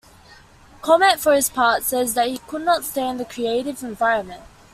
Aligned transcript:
Chomet, 0.81 1.19
for 1.19 1.31
his 1.35 1.47
part, 1.47 1.83
says 1.83 2.15
that 2.15 2.27
he 2.27 2.39
could 2.47 2.63
not 2.63 2.83
stand 2.83 3.19
the 3.19 3.25
creative 3.25 3.83
environment. 3.83 4.41